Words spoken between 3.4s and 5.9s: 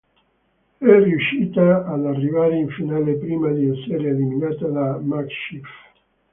di essere eliminata da MsChif.